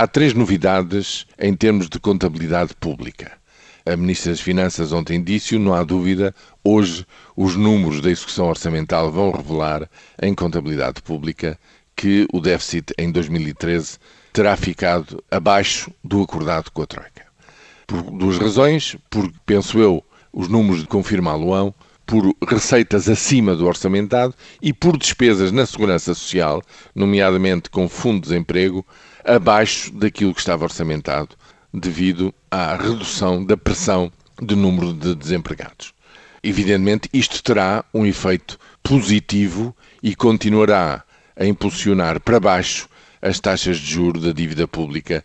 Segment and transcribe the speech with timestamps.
[0.00, 3.32] Há três novidades em termos de contabilidade pública.
[3.84, 6.34] A Ministra das Finanças ontem disse, não há dúvida,
[6.64, 9.90] hoje os números da execução orçamental vão revelar
[10.22, 11.60] em contabilidade pública
[11.94, 13.98] que o déficit em 2013
[14.32, 17.26] terá ficado abaixo do acordado com a Troika.
[17.86, 21.74] Por duas razões, porque, penso eu, os números confirmá-lo-ão,
[22.10, 26.60] por receitas acima do orçamentado e por despesas na segurança social,
[26.92, 28.84] nomeadamente com fundo de desemprego,
[29.24, 31.36] abaixo daquilo que estava orçamentado,
[31.72, 34.10] devido à redução da pressão
[34.42, 35.94] de número de desempregados.
[36.42, 41.04] Evidentemente, isto terá um efeito positivo e continuará
[41.36, 42.88] a impulsionar para baixo
[43.22, 45.24] as taxas de juros da dívida pública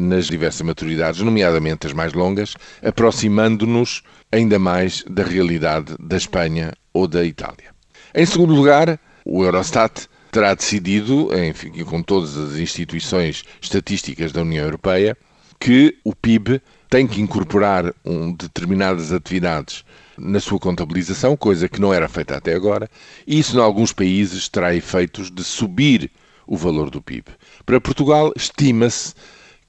[0.00, 7.06] nas diversas maturidades, nomeadamente as mais longas, aproximando-nos ainda mais da realidade da Espanha ou
[7.06, 7.74] da Itália.
[8.14, 14.64] Em segundo lugar, o Eurostat terá decidido, enfim, com todas as instituições estatísticas da União
[14.64, 15.16] Europeia,
[15.58, 19.84] que o PIB tem que incorporar um, determinadas atividades
[20.18, 22.88] na sua contabilização, coisa que não era feita até agora,
[23.26, 26.10] e isso, em alguns países, terá efeitos de subir
[26.46, 27.24] o valor do PIB.
[27.64, 29.14] Para Portugal, estima-se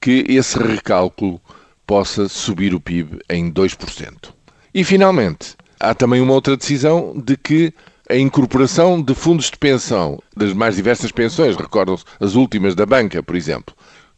[0.00, 1.40] que esse recálculo
[1.86, 4.32] possa subir o PIB em 2%.
[4.74, 7.72] E, finalmente, há também uma outra decisão de que
[8.10, 13.22] a incorporação de fundos de pensão das mais diversas pensões, recordam-se as últimas da banca,
[13.22, 13.74] por exemplo,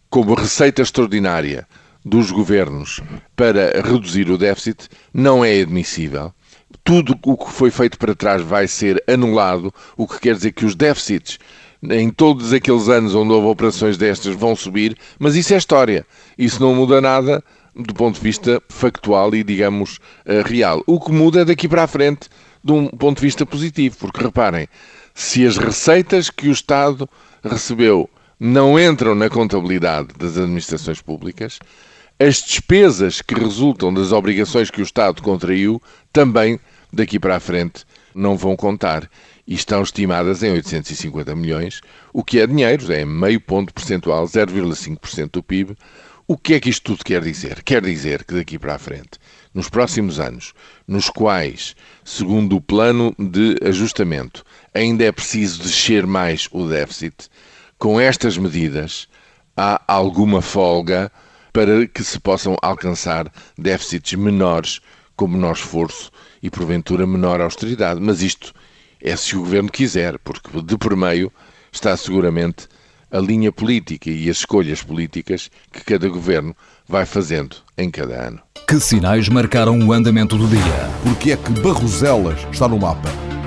[0.08, 1.66] como receita extraordinária
[2.04, 3.00] dos governos
[3.34, 6.32] para reduzir o déficit, não é admissível.
[6.84, 10.64] Tudo o que foi feito para trás vai ser anulado, o que quer dizer que
[10.64, 11.38] os déficits
[11.82, 16.06] em todos aqueles anos onde houve operações destas vão subir, mas isso é história.
[16.36, 17.42] Isso não muda nada
[17.74, 20.82] do ponto de vista factual e, digamos, eh, real.
[20.86, 22.28] O que muda é daqui para a frente
[22.62, 24.68] de um ponto de vista positivo, porque reparem,
[25.14, 27.08] se as receitas que o Estado
[27.42, 28.08] recebeu
[28.38, 31.58] não entram na contabilidade das administrações públicas,
[32.18, 35.80] as despesas que resultam das obrigações que o Estado contraiu
[36.12, 36.60] também
[36.92, 39.08] daqui para a frente não vão contar
[39.50, 41.80] e estão estimadas em 850 milhões,
[42.12, 45.76] o que é dinheiro, é meio ponto percentual, 0,5% do PIB.
[46.28, 47.60] O que é que isto tudo quer dizer?
[47.64, 49.18] Quer dizer que daqui para a frente,
[49.52, 50.54] nos próximos anos,
[50.86, 51.74] nos quais,
[52.04, 57.28] segundo o plano de ajustamento, ainda é preciso descer mais o déficit,
[57.76, 59.08] com estas medidas
[59.56, 61.10] há alguma folga
[61.52, 64.80] para que se possam alcançar déficits menores
[65.16, 68.00] com menor esforço e, porventura, menor austeridade.
[68.00, 68.54] Mas isto
[69.02, 71.32] é se o governo quiser, porque de por meio
[71.72, 72.68] está seguramente
[73.10, 76.54] a linha política e as escolhas políticas que cada governo
[76.86, 78.40] vai fazendo em cada ano.
[78.66, 80.90] Que sinais marcaram o andamento do dia?
[81.02, 83.29] Porque é que Barroselas está no mapa?